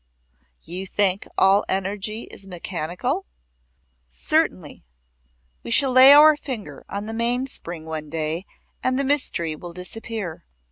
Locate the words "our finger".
6.11-6.83